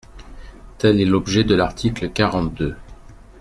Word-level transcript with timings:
Tel 0.79 0.99
est 0.99 1.05
l’objet 1.05 1.43
de 1.43 1.53
l’article 1.53 2.09
quarante-deux. 2.09 2.75